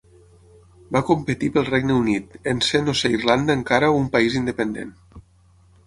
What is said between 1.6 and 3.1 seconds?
Regne Unit, en ser no